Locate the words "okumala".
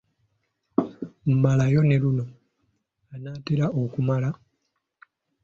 3.81-4.29